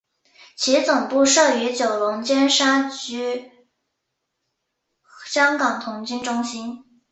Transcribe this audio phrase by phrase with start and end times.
[0.57, 3.51] 其总部设于九龙尖沙咀
[5.27, 6.83] 香港童军中心。